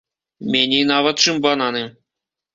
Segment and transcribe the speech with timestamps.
[0.55, 1.85] Меней нават, чым бананы.